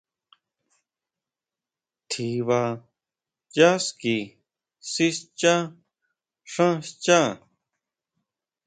[2.09, 2.61] Tjiba
[3.55, 4.15] yá ski
[4.91, 5.55] sischa
[6.51, 7.21] xán xchá.